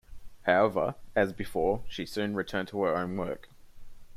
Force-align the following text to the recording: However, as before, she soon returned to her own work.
However, 0.47 0.95
as 1.15 1.31
before, 1.31 1.83
she 1.87 2.07
soon 2.07 2.33
returned 2.33 2.69
to 2.69 2.81
her 2.81 2.95
own 2.95 3.15
work. 3.17 3.49